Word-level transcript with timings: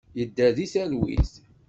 Yedder 0.19 0.49
deg 0.57 0.69
talwit. 0.73 1.31